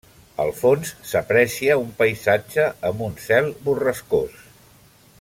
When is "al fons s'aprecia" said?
0.43-1.75